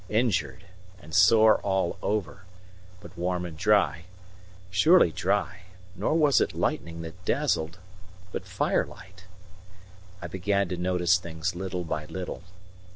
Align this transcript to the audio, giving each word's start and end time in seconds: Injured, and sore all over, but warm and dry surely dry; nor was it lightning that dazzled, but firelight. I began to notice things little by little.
Injured, 0.09 0.65
and 0.99 1.13
sore 1.13 1.59
all 1.59 1.95
over, 2.01 2.41
but 3.01 3.15
warm 3.15 3.45
and 3.45 3.55
dry 3.55 4.05
surely 4.71 5.11
dry; 5.11 5.59
nor 5.95 6.15
was 6.15 6.41
it 6.41 6.55
lightning 6.55 7.03
that 7.03 7.23
dazzled, 7.23 7.77
but 8.31 8.43
firelight. 8.43 9.25
I 10.19 10.25
began 10.25 10.69
to 10.69 10.75
notice 10.77 11.19
things 11.19 11.53
little 11.55 11.83
by 11.83 12.05
little. 12.07 12.41